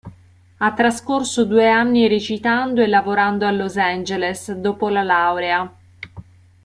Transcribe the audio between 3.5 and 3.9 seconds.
Los